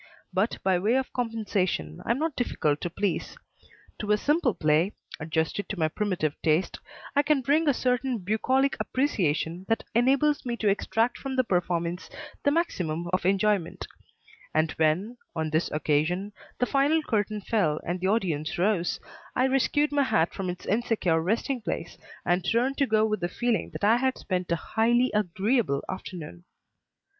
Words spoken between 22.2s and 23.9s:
and turned to go with the feeling that